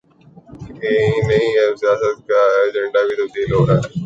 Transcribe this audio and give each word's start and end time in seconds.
یہی 0.83 1.19
نہیں، 1.27 1.51
اب 1.59 1.73
سیاست 1.79 2.17
کا 2.27 2.41
ایجنڈا 2.57 3.01
بھی 3.07 3.15
تبدیل 3.15 3.53
ہو 3.53 3.65
رہا 3.67 3.75
ہے۔ 3.75 3.89